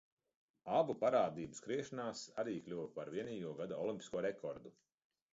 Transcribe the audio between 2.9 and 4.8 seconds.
par vienīgo gada olimpisko rekordu.